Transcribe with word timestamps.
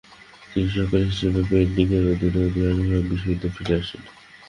তিনি 0.51 0.67
সহকারী 0.73 1.05
হিসেবে 1.11 1.39
পোয়ান্টিংয়ের 1.49 2.05
অধীনে 2.11 2.43
বার্মিংহাম 2.53 3.03
বিশ্ববিদ্যালয়ে 3.09 3.55
ফিরে 3.55 3.73
আসেন। 3.79 4.01